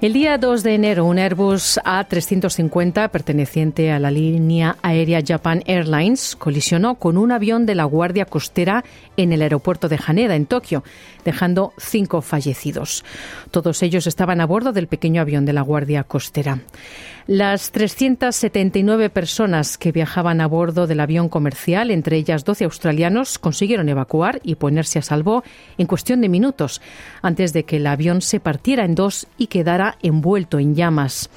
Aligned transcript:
El 0.00 0.12
día 0.12 0.38
2 0.38 0.62
de 0.62 0.76
enero, 0.76 1.06
un 1.06 1.18
Airbus 1.18 1.80
A350 1.84 3.10
perteneciente 3.10 3.90
a 3.90 3.98
la 3.98 4.12
línea 4.12 4.76
aérea 4.80 5.20
Japan 5.26 5.64
Airlines 5.66 6.36
colisionó 6.36 6.94
con 6.94 7.18
un 7.18 7.32
avión 7.32 7.66
de 7.66 7.74
la 7.74 7.82
Guardia 7.82 8.24
Costera 8.24 8.84
en 9.16 9.32
el 9.32 9.42
aeropuerto 9.42 9.88
de 9.88 9.98
Haneda, 10.06 10.36
en 10.36 10.46
Tokio, 10.46 10.84
dejando 11.24 11.72
cinco 11.78 12.22
fallecidos. 12.22 13.04
Todos 13.50 13.82
ellos 13.82 14.06
estaban 14.06 14.40
a 14.40 14.46
bordo 14.46 14.72
del 14.72 14.86
pequeño 14.86 15.20
avión 15.20 15.44
de 15.44 15.52
la 15.52 15.62
Guardia 15.62 16.04
Costera. 16.04 16.60
Las 17.26 17.72
379 17.72 19.10
personas 19.10 19.76
que 19.76 19.92
viajaban 19.92 20.40
a 20.40 20.46
bordo 20.46 20.86
del 20.86 21.00
avión 21.00 21.28
comercial, 21.28 21.90
entre 21.90 22.16
ellas 22.16 22.42
12 22.42 22.64
australianos, 22.64 23.38
consiguieron 23.38 23.90
evacuar 23.90 24.40
y 24.44 24.54
ponerse 24.54 24.98
a 24.98 25.02
salvo 25.02 25.44
en 25.76 25.86
cuestión 25.86 26.22
de 26.22 26.30
minutos 26.30 26.80
antes 27.20 27.52
de 27.52 27.64
que 27.64 27.76
el 27.76 27.86
avión 27.86 28.22
se 28.22 28.40
partiera 28.40 28.86
en 28.86 28.94
dos 28.94 29.26
y 29.36 29.48
quedara 29.48 29.87
envuelto 30.02 30.58
en 30.58 30.74
llamas. 30.74 31.30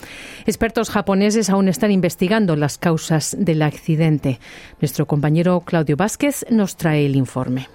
Expertos 0.46 0.90
japoneses 0.90 1.50
aún 1.50 1.68
están 1.68 1.92
investigando 1.92 2.56
las 2.56 2.78
causas 2.78 3.36
del 3.40 3.62
accidente. 3.62 4.40
Nuestro 4.82 5.06
compañero 5.06 5.62
Claudio 5.62 5.96
Vázquez 5.96 6.46
nos 6.50 6.76
trae 6.76 7.06
el 7.06 7.16
informe. 7.16 7.68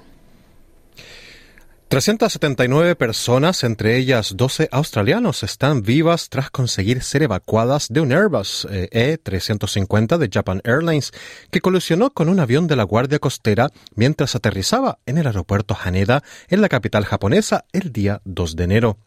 379 1.89 2.97
personas, 2.97 3.63
entre 3.63 3.97
ellas 3.97 4.37
12 4.37 4.69
australianos, 4.73 5.45
están 5.45 5.83
vivas 5.83 6.29
tras 6.31 6.51
conseguir 6.51 7.01
ser 7.01 7.23
evacuadas 7.23 7.87
de 7.89 8.01
un 8.01 8.13
Airbus 8.13 8.67
E350 8.69 10.19
de 10.19 10.29
Japan 10.29 10.61
Airlines 10.65 11.13
que 11.53 11.61
colisionó 11.61 12.11
con 12.11 12.29
un 12.29 12.41
avión 12.41 12.67
de 12.67 12.75
la 12.75 12.83
Guardia 12.83 13.21
Costera 13.21 13.71
mientras 13.95 14.35
aterrizaba 14.35 14.99
en 15.07 15.19
el 15.19 15.29
aeropuerto 15.29 15.79
Haneda, 15.81 16.25
en 16.49 16.61
la 16.61 16.69
capital 16.69 17.05
japonesa, 17.05 17.67
el 17.73 17.93
día 17.93 18.21
2 18.25 18.57
de 18.57 18.65
enero. 18.65 18.99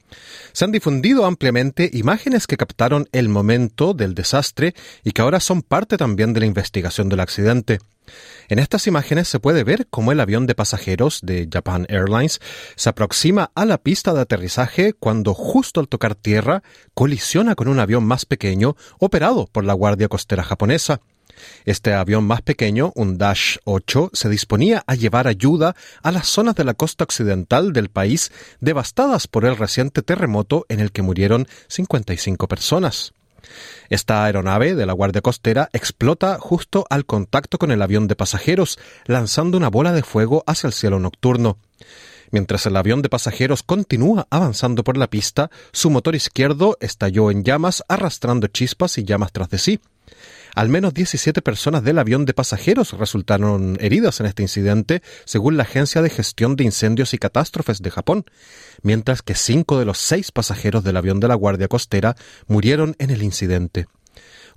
Se 0.54 0.64
han 0.64 0.72
difundido 0.72 1.26
ampliamente 1.26 1.90
imágenes 1.92 2.48
que 2.48 2.56
captaron 2.56 3.10
el 3.12 3.28
momento 3.28 3.94
del 3.94 4.16
desastre 4.16 4.74
y 5.04 5.12
que 5.12 5.22
ahora 5.22 5.42
son 5.42 5.64
parte 5.64 5.98
también 5.98 6.32
de 6.32 6.40
la 6.40 6.46
investigación 6.46 7.10
del 7.10 7.20
accidente. 7.20 7.80
En 8.48 8.60
estas 8.60 8.88
imágenes 8.88 9.28
se 9.28 9.40
puede 9.40 9.64
ver 9.64 9.88
cómo 9.90 10.12
el 10.12 10.20
avión 10.20 10.48
de 10.48 10.56
pasajeros 10.56 11.20
de 11.22 11.48
Japan 11.52 11.86
Airlines 11.90 12.40
se 12.76 12.90
aproxima 12.90 13.52
a 13.56 13.66
la 13.66 13.78
pista 13.78 14.14
de 14.14 14.22
aterrizaje 14.22 14.94
cuando 14.94 15.34
justo 15.34 15.80
al 15.80 15.88
tocar 15.88 16.16
tierra 16.16 16.64
colisiona 16.94 17.56
con 17.56 17.68
un 17.68 17.80
avión 17.80 18.06
más 18.06 18.26
pequeño 18.26 18.76
operado 19.00 19.48
por 19.52 19.64
la 19.64 19.74
Guardia 19.74 20.08
Costera 20.08 20.44
japonesa. 20.44 21.02
Este 21.66 21.94
avión 21.94 22.26
más 22.26 22.42
pequeño, 22.42 22.92
un 22.96 23.18
Dash 23.18 23.58
8, 23.64 24.12
se 24.14 24.30
disponía 24.30 24.84
a 24.88 24.96
llevar 24.96 25.28
ayuda 25.28 25.76
a 26.02 26.12
las 26.12 26.28
zonas 26.28 26.56
de 26.56 26.64
la 26.64 26.74
costa 26.74 27.04
occidental 27.04 27.74
del 27.74 27.90
país 27.90 28.32
devastadas 28.60 29.28
por 29.28 29.46
el 29.46 29.58
reciente 29.58 30.02
terremoto 30.02 30.66
en 30.70 30.80
el 30.80 30.92
que 30.92 31.02
murieron 31.02 31.48
55 31.68 32.48
personas. 32.48 33.14
Esta 33.90 34.24
aeronave 34.24 34.76
de 34.76 34.86
la 34.86 34.94
Guardia 34.94 35.22
Costera 35.22 35.70
explota 35.74 36.38
justo 36.40 36.86
al 36.90 37.06
contacto 37.06 37.58
con 37.58 37.72
el 37.72 37.82
avión 37.82 38.08
de 38.08 38.16
pasajeros, 38.16 38.80
lanzando 39.06 39.58
una 39.58 39.70
bola 39.70 39.92
de 39.92 40.04
fuego 40.04 40.44
hacia 40.48 40.68
el 40.68 40.74
cielo 40.74 41.00
nocturno. 41.00 41.58
Mientras 42.32 42.66
el 42.66 42.76
avión 42.76 43.02
de 43.02 43.10
pasajeros 43.10 43.64
continúa 43.64 44.28
avanzando 44.30 44.84
por 44.84 44.98
la 44.98 45.10
pista, 45.10 45.50
su 45.72 45.90
motor 45.90 46.16
izquierdo 46.16 46.78
estalló 46.80 47.32
en 47.32 47.44
llamas, 47.44 47.84
arrastrando 47.88 48.48
chispas 48.48 48.98
y 48.98 49.04
llamas 49.04 49.32
tras 49.32 49.50
de 49.50 49.58
sí. 49.58 49.80
Al 50.60 50.68
menos 50.68 50.94
17 50.94 51.42
personas 51.42 51.86
del 51.86 52.00
avión 52.00 52.26
de 52.26 52.34
pasajeros 52.34 52.92
resultaron 52.92 53.78
heridas 53.80 54.20
en 54.20 54.26
este 54.26 54.42
incidente, 54.42 55.02
según 55.24 55.56
la 55.56 55.64
Agencia 55.64 56.02
de 56.02 56.10
Gestión 56.10 56.58
de 56.58 56.66
Incendios 56.66 57.14
y 57.14 57.18
Catástrofes 57.18 57.82
de 57.82 57.90
Japón, 57.90 58.26
mientras 58.82 59.22
que 59.22 59.36
cinco 59.36 59.80
de 59.80 59.86
los 59.86 60.00
seis 60.00 60.34
pasajeros 60.34 60.84
del 60.84 60.98
avión 60.98 61.22
de 61.22 61.30
la 61.30 61.36
Guardia 61.36 61.70
Costera 61.70 62.18
murieron 62.48 62.98
en 63.00 63.10
el 63.10 63.24
incidente. 63.24 63.88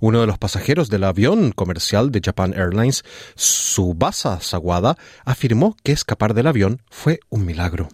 Uno 0.01 0.19
de 0.19 0.27
los 0.27 0.37
pasajeros 0.37 0.89
del 0.89 1.05
avión 1.05 1.53
comercial 1.53 2.11
de 2.11 2.19
Japan 2.21 2.53
Airlines, 2.53 3.05
Subasa 3.35 4.41
Sawada, 4.41 4.97
afirmó 5.23 5.77
que 5.83 5.93
escapar 5.93 6.33
del 6.33 6.47
avión 6.47 6.81
fue 6.89 7.21
un 7.29 7.45
milagro. 7.45 7.87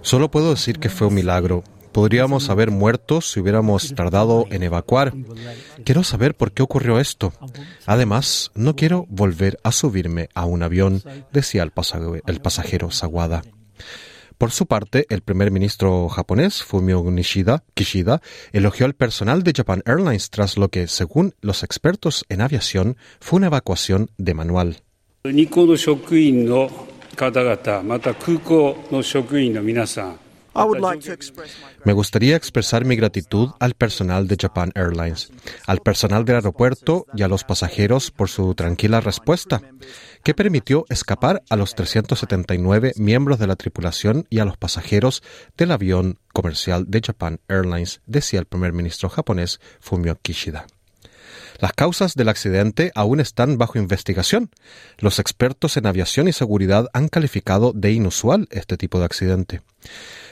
Solo 0.00 0.30
puedo 0.30 0.48
decir 0.48 0.78
que 0.78 0.88
fue 0.88 1.08
un 1.08 1.12
milagro. 1.12 1.64
Podríamos 1.92 2.50
haber 2.50 2.70
muerto 2.70 3.20
si 3.20 3.40
hubiéramos 3.40 3.94
tardado 3.94 4.46
en 4.50 4.62
evacuar. 4.62 5.14
Quiero 5.84 6.04
saber 6.04 6.34
por 6.34 6.52
qué 6.52 6.62
ocurrió 6.62 6.98
esto. 6.98 7.32
Además, 7.86 8.50
no 8.54 8.76
quiero 8.76 9.06
volver 9.08 9.58
a 9.62 9.72
subirme 9.72 10.28
a 10.34 10.44
un 10.44 10.62
avión, 10.62 11.02
decía 11.32 11.62
el 11.62 12.40
pasajero, 12.40 12.90
Sawada. 12.90 13.42
Por 14.38 14.52
su 14.52 14.66
parte, 14.66 15.04
el 15.08 15.22
primer 15.22 15.50
ministro 15.50 16.08
japonés, 16.08 16.62
Fumio 16.62 17.02
Nishida, 17.02 17.64
Kishida, 17.74 18.22
elogió 18.52 18.86
al 18.86 18.94
personal 18.94 19.42
de 19.42 19.52
Japan 19.56 19.82
Airlines 19.84 20.30
tras 20.30 20.56
lo 20.56 20.68
que, 20.68 20.86
según 20.86 21.34
los 21.40 21.64
expertos 21.64 22.24
en 22.28 22.40
aviación, 22.40 22.96
fue 23.18 23.38
una 23.38 23.48
evacuación 23.48 24.10
de 24.16 24.34
manual. 24.34 24.76
Me 31.84 31.92
gustaría 31.92 32.36
expresar 32.36 32.84
mi 32.84 32.96
gratitud 32.96 33.50
al 33.60 33.74
personal 33.74 34.26
de 34.28 34.36
Japan 34.40 34.72
Airlines, 34.74 35.30
al 35.66 35.80
personal 35.80 36.24
del 36.24 36.36
aeropuerto 36.36 37.06
y 37.14 37.22
a 37.22 37.28
los 37.28 37.44
pasajeros 37.44 38.10
por 38.10 38.28
su 38.28 38.54
tranquila 38.54 39.00
respuesta, 39.00 39.60
que 40.22 40.34
permitió 40.34 40.84
escapar 40.88 41.42
a 41.48 41.56
los 41.56 41.74
379 41.74 42.92
miembros 42.96 43.38
de 43.38 43.46
la 43.46 43.56
tripulación 43.56 44.26
y 44.30 44.40
a 44.40 44.44
los 44.44 44.56
pasajeros 44.56 45.22
del 45.56 45.72
avión 45.72 46.18
comercial 46.32 46.84
de 46.88 47.02
Japan 47.04 47.40
Airlines, 47.48 48.00
decía 48.06 48.40
el 48.40 48.46
primer 48.46 48.72
ministro 48.72 49.08
japonés 49.08 49.60
Fumio 49.80 50.18
Kishida. 50.20 50.66
Las 51.58 51.72
causas 51.72 52.14
del 52.14 52.28
accidente 52.28 52.92
aún 52.94 53.18
están 53.18 53.58
bajo 53.58 53.78
investigación. 53.78 54.50
Los 54.98 55.18
expertos 55.18 55.76
en 55.76 55.86
aviación 55.86 56.28
y 56.28 56.32
seguridad 56.32 56.86
han 56.92 57.08
calificado 57.08 57.72
de 57.74 57.90
inusual 57.92 58.46
este 58.50 58.76
tipo 58.76 59.00
de 59.00 59.04
accidente. 59.04 59.60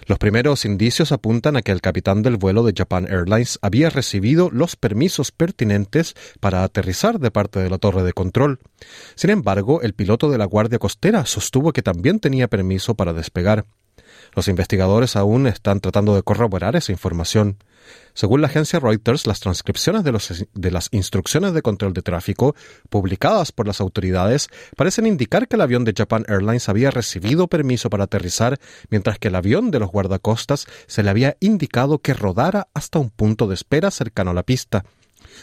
Los 0.06 0.18
primeros 0.18 0.64
indicios 0.64 1.10
apuntan 1.10 1.56
a 1.56 1.62
que 1.62 1.72
el 1.72 1.80
capitán 1.80 2.22
del 2.22 2.36
vuelo 2.36 2.62
de 2.62 2.74
Japan 2.76 3.08
Airlines 3.10 3.58
había 3.60 3.90
recibido 3.90 4.50
los 4.52 4.76
permisos 4.76 5.32
pertinentes 5.32 6.14
para 6.38 6.62
aterrizar 6.62 7.18
de 7.18 7.32
parte 7.32 7.58
de 7.58 7.70
la 7.70 7.78
torre 7.78 8.04
de 8.04 8.12
control. 8.12 8.60
Sin 9.16 9.30
embargo, 9.30 9.82
el 9.82 9.94
piloto 9.94 10.30
de 10.30 10.38
la 10.38 10.44
Guardia 10.44 10.78
Costera 10.78 11.26
sostuvo 11.26 11.72
que 11.72 11.82
también 11.82 12.20
tenía 12.20 12.46
permiso 12.46 12.94
para 12.94 13.12
despegar. 13.12 13.66
Los 14.36 14.48
investigadores 14.48 15.16
aún 15.16 15.46
están 15.46 15.80
tratando 15.80 16.14
de 16.14 16.22
corroborar 16.22 16.76
esa 16.76 16.92
información. 16.92 17.56
Según 18.12 18.42
la 18.42 18.48
agencia 18.48 18.78
Reuters, 18.78 19.26
las 19.26 19.40
transcripciones 19.40 20.04
de, 20.04 20.70
las 20.70 20.88
instrucciones 20.92 21.54
de 21.54 21.62
control 21.62 21.94
de 21.94 22.02
tráfico 22.02 22.54
publicadas 22.90 23.50
por 23.50 23.66
las 23.66 23.80
autoridades 23.80 24.48
parecen 24.76 25.06
indicar 25.06 25.48
que 25.48 25.56
el 25.56 25.62
avión 25.62 25.84
de 25.84 25.94
Japan 25.96 26.26
Airlines 26.28 26.68
había 26.68 26.90
recibido 26.90 27.48
permiso 27.48 27.88
para 27.88 28.04
aterrizar, 28.04 28.58
mientras 28.90 29.18
que 29.18 29.28
el 29.28 29.36
avión 29.36 29.70
de 29.70 29.78
los 29.78 29.90
guardacostas 29.90 30.66
se 30.86 31.02
le 31.02 31.08
había 31.08 31.38
indicado 31.40 32.00
que 32.00 32.12
rodara 32.12 32.68
hasta 32.74 32.98
un 32.98 33.08
punto 33.08 33.46
de 33.46 33.54
espera 33.54 33.90
cercano 33.90 34.32
a 34.32 34.34
la 34.34 34.42
pista. 34.42 34.84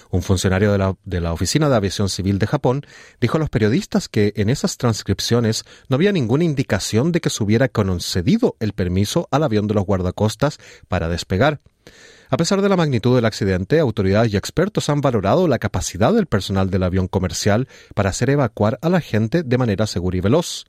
Un 0.09 0.21
funcionario 0.21 0.71
de 0.71 1.21
la, 1.21 1.33
Oficina 1.33 1.69
de 1.69 1.75
Aviación 1.75 2.09
Civil 2.09 2.39
de 2.39 2.47
Japón 2.47 2.85
dijo 3.19 3.37
a 3.37 3.39
los 3.39 3.49
periodistas 3.49 4.07
que 4.07 4.33
en 4.35 4.49
esas 4.49 4.77
transcripciones 4.77 5.63
no 5.89 5.95
había 5.95 6.11
ninguna 6.11 6.43
indicación 6.43 7.11
de 7.11 7.21
que 7.21 7.29
se 7.29 7.43
hubiera 7.43 7.69
concedido 7.69 8.55
el 8.59 8.73
permiso 8.73 9.27
al 9.31 9.43
avión 9.43 9.67
de 9.67 9.73
los 9.73 9.85
guardacostas 9.85 10.57
para 10.87 11.09
despegar. 11.09 11.59
A 12.33 12.37
pesar 12.37 12.63
de 12.63 12.69
la 12.69 12.75
magnitud 12.75 13.15
del 13.15 13.25
accidente, 13.25 13.79
autoridades 13.79 14.33
y 14.33 14.37
expertos 14.37 14.89
han 14.89 15.01
valorado 15.01 15.47
la 15.47 15.59
capacidad 15.59 16.11
del 16.11 16.25
personal 16.25 16.71
del 16.71 16.81
avión 16.81 17.07
comercial 17.07 17.67
para 17.93 18.09
hacer 18.09 18.31
evacuar 18.31 18.79
a 18.81 18.89
la 18.89 19.01
gente 19.01 19.43
de 19.43 19.57
manera 19.59 19.85
segura 19.85 20.17
y 20.17 20.21
veloz. 20.21 20.65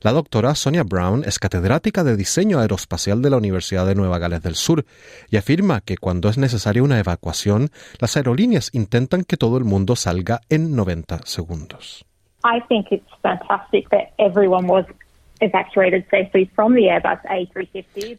La 0.00 0.12
doctora 0.12 0.56
Sonia 0.56 0.82
Brown 0.82 1.22
es 1.24 1.38
catedrática 1.38 2.02
de 2.02 2.16
diseño 2.16 2.58
aeroespacial 2.58 3.22
de 3.22 3.30
la 3.30 3.36
Universidad 3.36 3.86
de 3.86 3.94
Nueva 3.94 4.18
Gales 4.18 4.42
del 4.42 4.56
Sur 4.56 4.86
y 5.30 5.36
afirma 5.36 5.82
que 5.82 5.96
cuando 5.96 6.28
es 6.28 6.36
necesaria 6.36 6.82
una 6.82 6.98
evacuación, 6.98 7.70
las 8.00 8.16
aerolíneas 8.16 8.70
intentan 8.72 9.22
que 9.22 9.36
todo 9.36 9.56
el 9.56 9.64
mundo 9.64 9.94
salga 9.94 10.40
en 10.48 10.74
90 10.74 11.20
segundos. 11.26 12.04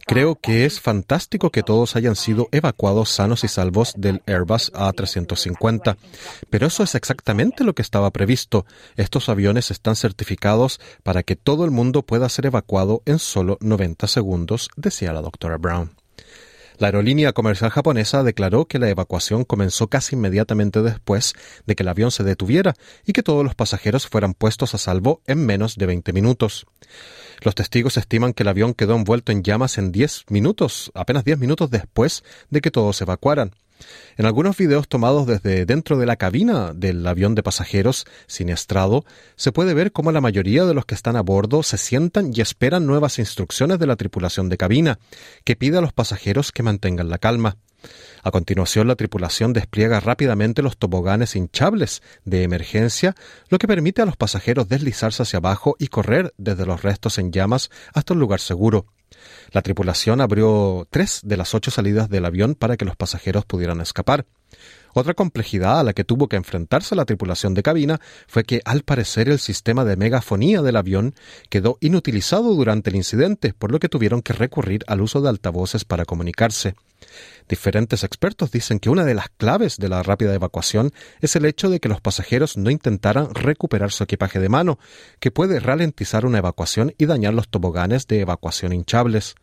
Creo 0.06 0.36
que 0.36 0.66
es 0.66 0.82
fantástico 0.82 1.50
que 1.50 1.64
todos 1.64 1.96
hayan 1.96 2.16
sido 2.16 2.48
evacuados 2.52 3.10
sanos 3.10 3.44
y 3.44 3.48
salvos 3.48 3.94
del 3.98 4.22
Airbus 4.28 4.72
A350, 4.74 5.98
pero 6.50 6.68
eso 6.68 6.84
es 6.84 6.96
exactamente 6.96 7.64
lo 7.64 7.74
que 7.74 7.82
estaba 7.82 8.12
previsto. 8.12 8.66
Estos 8.96 9.30
aviones 9.30 9.72
están 9.72 9.96
certificados 9.96 10.80
para 11.04 11.24
que 11.24 11.36
todo 11.36 11.66
el 11.66 11.72
mundo 11.72 12.04
pueda 12.04 12.30
ser 12.30 12.48
evacuado 12.48 13.02
en 13.06 13.20
solo 13.20 13.58
90 13.62 14.08
segundos, 14.08 14.70
decía 14.76 15.14
la 15.14 15.22
doctora 15.22 15.58
Brown. 15.58 16.05
La 16.78 16.88
aerolínea 16.88 17.32
comercial 17.32 17.72
japonesa 17.72 18.24
declaró 18.24 18.66
que 18.66 18.80
la 18.80 18.90
evacuación 18.90 19.46
comenzó 19.46 19.88
casi 19.88 20.16
inmediatamente 20.16 20.82
después 20.82 21.34
de 21.66 21.76
que 21.76 21.84
el 21.84 21.90
avión 21.90 22.12
se 22.12 22.24
detuviera 22.24 22.74
y 23.06 23.14
que 23.14 23.24
todos 23.24 23.44
los 23.44 23.56
pasajeros 23.56 24.08
fueran 24.08 24.34
puestos 24.34 24.76
a 24.76 24.78
salvo 24.78 25.22
en 25.26 25.46
menos 25.46 25.78
de 25.78 25.86
20 25.86 26.12
minutos. 26.12 26.66
Los 27.42 27.56
testigos 27.56 27.98
estiman 27.98 28.34
que 28.34 28.44
el 28.44 28.50
avión 28.50 28.74
quedó 28.74 28.96
envuelto 28.96 29.32
en 29.32 29.44
llamas 29.44 29.78
en 29.78 29.92
10 29.92 30.26
minutos, 30.30 30.92
apenas 30.94 31.24
10 31.24 31.40
minutos 31.40 31.70
después 31.70 32.24
de 32.50 32.62
que 32.62 32.72
todos 32.72 33.02
evacuaran. 33.02 33.52
En 34.18 34.26
algunos 34.26 34.58
videos 34.58 34.88
tomados 34.88 35.28
desde 35.28 35.66
dentro 35.66 35.98
de 35.98 36.06
la 36.06 36.16
cabina 36.16 36.72
del 36.74 37.06
avión 37.06 37.36
de 37.36 37.44
pasajeros 37.44 38.06
siniestrado, 38.28 39.06
se 39.36 39.52
puede 39.52 39.74
ver 39.74 39.92
cómo 39.92 40.12
la 40.12 40.22
mayoría 40.22 40.66
de 40.66 40.74
los 40.74 40.86
que 40.86 40.96
están 40.96 41.16
a 41.16 41.22
bordo 41.22 41.64
se 41.64 41.78
sientan 41.78 42.32
y 42.34 42.42
esperan 42.42 42.86
nuevas 42.86 43.20
instrucciones 43.20 43.80
de 43.80 43.88
la 43.88 43.96
tripulación 43.96 44.50
de 44.50 44.58
cabina, 44.58 45.00
que 45.44 45.56
pide 45.56 45.78
a 45.78 45.82
los 45.82 45.94
pasajeros 45.94 46.52
que 46.52 46.64
mantengan 46.64 47.10
la 47.10 47.18
calma. 47.18 47.58
A 48.24 48.32
continuación, 48.32 48.88
la 48.88 48.96
tripulación 48.96 49.54
despliega 49.54 50.00
rápidamente 50.00 50.62
los 50.62 50.78
toboganes 50.78 51.36
hinchables 51.36 52.02
de 52.24 52.44
emergencia, 52.44 53.16
lo 53.50 53.58
que 53.58 53.68
permite 53.68 54.02
a 54.02 54.06
los 54.06 54.18
pasajeros 54.18 54.68
deslizarse 54.68 55.24
hacia 55.24 55.38
abajo 55.38 55.76
y 55.78 55.88
correr 55.88 56.34
desde 56.38 56.66
los 56.66 56.82
restos 56.82 57.18
en 57.20 57.32
llamas 57.32 57.70
hasta 57.94 58.14
un 58.14 58.20
lugar 58.20 58.40
seguro. 58.40 58.88
La 59.52 59.62
tripulación 59.62 60.22
abrió 60.22 60.88
tres 60.90 61.22
de 61.24 61.38
las 61.38 61.54
ocho 61.54 61.72
salidas 61.72 62.10
del 62.10 62.26
avión 62.26 62.56
para 62.56 62.78
que 62.78 62.86
los 62.86 62.96
pasajeros 62.96 63.46
pudieran 63.46 63.82
escapar. 63.82 64.26
Otra 64.98 65.14
complejidad 65.14 65.82
a 65.82 65.84
la 65.84 65.92
que 65.92 66.06
tuvo 66.06 66.30
que 66.30 66.38
enfrentarse 66.38 66.96
la 66.96 67.04
tripulación 67.04 67.54
de 67.54 67.64
cabina 67.64 68.00
fue 68.30 68.46
que 68.46 68.62
al 68.64 68.84
parecer 68.84 69.28
el 69.28 69.40
sistema 69.40 69.84
de 69.84 69.98
megafonía 69.98 70.62
del 70.62 70.78
avión 70.78 71.16
quedó 71.50 71.78
inutilizado 71.82 72.56
durante 72.56 72.92
el 72.92 72.96
incidente, 72.96 73.54
por 73.54 73.74
lo 73.74 73.80
que 73.80 73.90
tuvieron 73.90 74.22
que 74.22 74.32
recurrir 74.32 74.86
al 74.88 75.02
uso 75.02 75.20
de 75.20 75.28
altavoces 75.28 75.84
para 75.84 76.06
comunicarse. 76.06 76.76
Diferentes 77.50 78.06
expertos 78.06 78.52
dicen 78.52 78.80
que 78.80 78.90
una 78.90 79.04
de 79.04 79.16
las 79.16 79.28
claves 79.36 79.76
de 79.76 79.90
la 79.90 80.02
rápida 80.02 80.34
evacuación 80.34 80.94
es 81.20 81.36
el 81.36 81.44
hecho 81.44 81.70
de 81.70 81.82
que 81.82 81.90
los 81.90 82.00
pasajeros 82.00 82.56
no 82.56 82.70
intentaran 82.70 83.36
recuperar 83.36 83.92
su 83.92 84.06
equipaje 84.06 84.40
de 84.40 84.48
mano, 84.48 84.80
que 85.20 85.30
puede 85.30 85.60
ralentizar 85.60 86.26
una 86.26 86.38
evacuación 86.38 86.94
y 86.98 87.06
dañar 87.06 87.34
los 87.34 87.50
toboganes 87.50 88.08
de 88.08 88.22
evacuación 88.22 88.72
hinchables. 88.72 89.36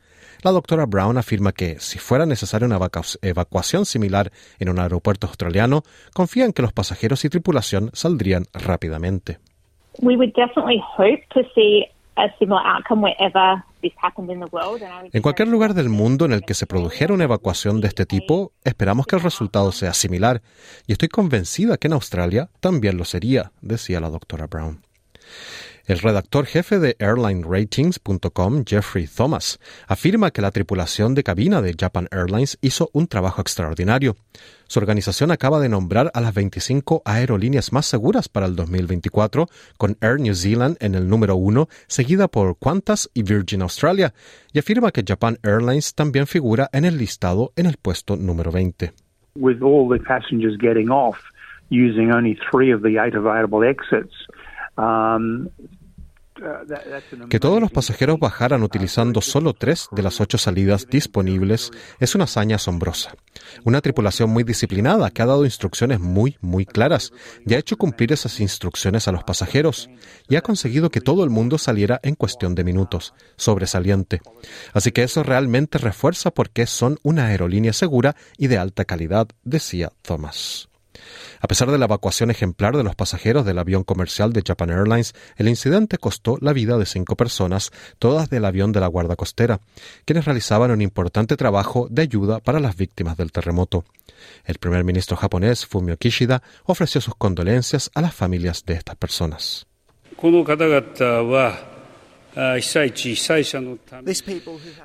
La 0.43 0.51
doctora 0.51 0.87
Brown 0.87 1.19
afirma 1.19 1.53
que, 1.53 1.79
si 1.79 1.99
fuera 1.99 2.27
necesaria 2.27 2.67
una 2.67 2.79
evacuación 3.23 3.87
similar 3.87 4.33
en 4.59 4.69
un 4.69 4.81
aeropuerto 4.81 5.29
australiano, 5.29 5.83
confía 6.13 6.45
en 6.45 6.53
que 6.53 6.63
los 6.63 6.73
pasajeros 6.73 7.25
y 7.25 7.29
tripulación 7.29 7.91
saldrían 7.93 8.45
rápidamente. 8.53 9.39
En 15.13 15.23
cualquier 15.23 15.49
lugar 15.49 15.75
del 15.75 15.89
mundo 15.89 16.25
en 16.25 16.33
el 16.33 16.43
que 16.43 16.55
se 16.55 16.67
produjera 16.67 17.15
una 17.15 17.25
evacuación 17.25 17.81
de 17.81 17.89
este 17.89 18.05
tipo, 18.05 18.53
esperamos 18.65 19.07
que 19.07 19.17
el 19.17 19.23
resultado 19.23 19.71
sea 19.71 19.95
similar, 19.95 20.43
y 20.87 20.93
estoy 20.93 21.09
convencida 21.09 21.77
que 21.77 21.87
en 21.87 21.95
Australia 21.95 22.49
también 22.61 22.97
lo 22.97 23.05
sería, 23.05 23.53
decía 23.61 24.01
la 24.01 24.11
doctora 24.11 24.47
Brown. 24.47 24.83
El 25.85 25.99
redactor 25.99 26.47
jefe 26.47 26.79
de 26.79 26.97
AirlineRatings.com, 27.01 28.65
Jeffrey 28.65 29.09
Thomas, 29.09 29.59
afirma 29.89 30.31
que 30.31 30.41
la 30.41 30.53
tripulación 30.53 31.17
de 31.17 31.25
cabina 31.25 31.61
de 31.61 31.75
Japan 31.79 32.07
Airlines 32.13 32.57
hizo 32.63 32.89
un 32.93 33.09
trabajo 33.09 33.41
extraordinario. 33.41 34.15
Su 34.69 34.79
organización 34.79 35.33
acaba 35.33 35.59
de 35.59 35.69
nombrar 35.69 36.13
a 36.15 36.21
las 36.21 36.35
25 36.35 37.03
aerolíneas 37.05 37.73
más 37.73 37.87
seguras 37.87 38.29
para 38.29 38.47
el 38.47 38.55
2024, 38.55 39.49
con 39.77 39.97
Air 40.01 40.21
New 40.21 40.35
Zealand 40.35 40.77
en 40.79 40.95
el 40.95 41.09
número 41.09 41.35
uno, 41.35 41.67
seguida 41.89 42.29
por 42.29 42.57
Qantas 42.59 43.11
y 43.13 43.25
Virgin 43.25 43.63
Australia, 43.63 44.15
y 44.53 44.61
afirma 44.61 44.93
que 44.93 45.03
Japan 45.05 45.39
Airlines 45.43 45.97
también 45.97 46.29
figura 46.29 46.71
en 46.73 46.85
el 46.85 46.97
listado 46.97 47.53
en 47.57 47.67
el 47.67 47.77
puesto 47.77 48.15
número 48.17 48.53
20. 48.53 48.93
With 49.35 49.61
all 49.63 49.89
the 49.89 50.03
passengers 50.05 50.57
getting 50.61 50.91
off 50.91 51.17
using 51.71 52.13
only 52.13 52.39
three 52.51 52.73
of 52.73 52.83
the 52.83 52.99
eight 52.99 53.17
available 53.17 53.67
exits, 53.69 54.15
que 57.29 57.41
todos 57.41 57.61
los 57.61 57.71
pasajeros 57.71 58.19
bajaran 58.19 58.63
utilizando 58.63 59.21
solo 59.21 59.53
tres 59.53 59.89
de 59.93 60.03
las 60.03 60.21
ocho 60.21 60.39
salidas 60.39 60.87
disponibles 60.89 61.71
es 62.01 62.15
una 62.15 62.25
hazaña 62.25 62.57
asombrosa. 62.57 63.15
Una 63.65 63.81
tripulación 63.81 64.31
muy 64.31 64.43
disciplinada 64.43 65.11
que 65.11 65.23
ha 65.23 65.27
dado 65.27 65.45
instrucciones 65.45 66.01
muy, 66.01 66.37
muy 66.41 66.65
claras 66.65 67.13
y 67.47 67.55
ha 67.55 67.59
hecho 67.59 67.77
cumplir 67.77 68.13
esas 68.13 68.41
instrucciones 68.41 69.09
a 69.09 69.13
los 69.13 69.25
pasajeros 69.25 69.91
y 70.29 70.37
ha 70.37 70.43
conseguido 70.43 70.91
que 70.91 71.01
todo 71.01 71.23
el 71.25 71.31
mundo 71.31 71.59
saliera 71.59 72.01
en 72.03 72.15
cuestión 72.15 72.55
de 72.55 72.65
minutos. 72.65 73.15
Sobresaliente. 73.37 74.21
Así 74.73 74.91
que 74.91 75.03
eso 75.03 75.23
realmente 75.23 75.79
refuerza 75.79 76.31
por 76.31 76.51
qué 76.51 76.67
son 76.67 76.99
una 77.03 77.27
aerolínea 77.27 77.73
segura 77.73 78.17
y 78.39 78.47
de 78.47 78.59
alta 78.59 78.85
calidad, 78.85 79.29
decía 79.45 79.93
Thomas. 80.03 80.72
A 81.41 81.49
pesar 81.49 81.71
de 81.71 81.79
la 81.79 81.87
evacuación 81.87 82.31
ejemplar 82.31 82.77
de 82.77 82.85
los 82.85 82.95
pasajeros 82.95 83.45
del 83.45 83.59
avión 83.59 83.85
comercial 83.85 84.33
de 84.33 84.43
Japan 84.47 84.71
Airlines, 84.71 85.15
el 85.37 85.49
incidente 85.49 85.99
costó 85.99 86.39
la 86.41 86.53
vida 86.53 86.79
de 86.79 86.87
cinco 86.87 87.17
personas, 87.17 87.71
todas 87.99 88.31
del 88.31 88.45
avión 88.45 88.73
de 88.73 88.81
la 88.81 88.87
Guardia 88.87 89.17
Costera, 89.17 89.61
quienes 90.05 90.25
realizaban 90.25 90.71
un 90.71 90.81
importante 90.81 91.37
trabajo 91.37 91.89
de 91.91 92.03
ayuda 92.03 92.41
para 92.41 92.61
las 92.61 92.77
víctimas 92.77 93.17
del 93.17 93.33
terremoto. 93.33 93.85
El 94.45 94.59
primer 94.59 94.85
ministro 94.85 95.17
japonés, 95.17 95.67
Fumio 95.67 95.97
Kishida, 95.97 96.43
ofreció 96.65 97.01
sus 97.01 97.15
condolencias 97.17 97.91
a 97.95 98.01
las 98.01 98.15
familias 98.15 98.65
de 98.65 98.75
estas 98.75 98.97
personas. 98.97 99.67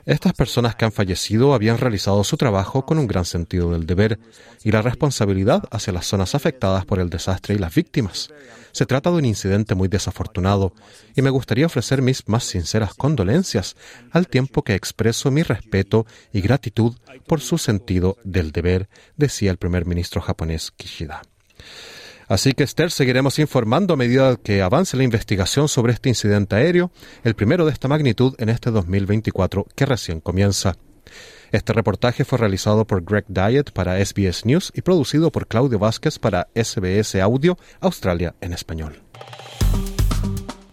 Estas 0.05 0.33
personas 0.33 0.75
que 0.75 0.85
han 0.85 0.91
fallecido 0.91 1.53
habían 1.53 1.77
realizado 1.77 2.23
su 2.23 2.35
trabajo 2.35 2.85
con 2.85 2.97
un 2.97 3.07
gran 3.07 3.25
sentido 3.25 3.71
del 3.71 3.85
deber 3.85 4.19
y 4.63 4.71
la 4.71 4.81
responsabilidad 4.81 5.63
hacia 5.71 5.94
las 5.94 6.05
zonas 6.07 6.35
afectadas 6.35 6.85
por 6.85 6.99
el 6.99 7.09
desastre 7.09 7.55
y 7.55 7.57
las 7.57 7.73
víctimas. 7.73 8.29
Se 8.73 8.85
trata 8.85 9.09
de 9.09 9.17
un 9.17 9.25
incidente 9.25 9.75
muy 9.75 9.88
desafortunado 9.88 10.73
y 11.15 11.21
me 11.21 11.29
gustaría 11.29 11.65
ofrecer 11.65 12.01
mis 12.01 12.27
más 12.27 12.44
sinceras 12.44 12.94
condolencias 12.94 13.75
al 14.11 14.27
tiempo 14.27 14.63
que 14.63 14.75
expreso 14.75 15.31
mi 15.31 15.43
respeto 15.43 16.05
y 16.33 16.41
gratitud 16.41 16.95
por 17.27 17.39
su 17.41 17.57
sentido 17.57 18.17
del 18.23 18.51
deber, 18.51 18.89
decía 19.15 19.51
el 19.51 19.57
primer 19.57 19.85
ministro 19.85 20.21
japonés 20.21 20.71
Kishida. 20.71 21.21
Así 22.27 22.53
que 22.53 22.63
Esther, 22.63 22.91
seguiremos 22.91 23.39
informando 23.39 23.94
a 23.94 23.97
medida 23.97 24.35
que 24.35 24.62
avance 24.62 24.97
la 24.97 25.03
investigación 25.03 25.68
sobre 25.69 25.94
este 25.94 26.09
incidente 26.09 26.55
aéreo, 26.55 26.91
el 27.24 27.36
primero 27.36 27.65
de 27.65 27.72
esta 27.72 27.88
magnitud 27.88 28.36
en 28.38 28.50
este 28.50 28.69
2024 28.69 29.65
que 29.75 29.86
recién 29.86 30.19
comienza. 30.19 30.75
Este 31.51 31.72
reportaje 31.72 32.25
fue 32.25 32.38
realizado 32.38 32.86
por 32.86 33.03
Greg 33.03 33.25
Diet 33.29 33.72
para 33.72 34.03
SBS 34.03 34.46
News 34.46 34.72
y 34.75 34.81
producido 34.81 35.31
por 35.31 35.48
Claudio 35.48 35.79
Vázquez 35.79 36.19
para 36.19 36.50
SBS 36.53 37.15
Audio 37.15 37.57
Australia 37.79 38.36
en 38.41 38.51
español. 38.53 39.01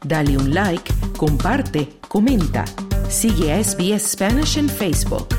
Dale 0.05 0.37
un 0.37 0.53
like, 0.53 0.93
comparte, 1.17 1.89
comenta. 2.09 2.65
Sigue 3.09 3.53
a 3.53 3.63
SBS 3.63 4.13
Spanish 4.13 4.59
en 4.59 4.69
Facebook. 4.69 5.34